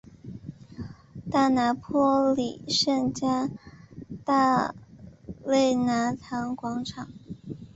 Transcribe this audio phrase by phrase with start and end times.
[1.29, 3.47] 大拿坡里圣加
[4.25, 4.73] 大
[5.45, 7.07] 肋纳堂广场。